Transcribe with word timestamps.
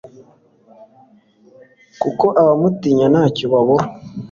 kuko 2.01 2.25
abamutinya 2.41 3.05
nta 3.13 3.25
cyo 3.35 3.45
babura 3.51 3.85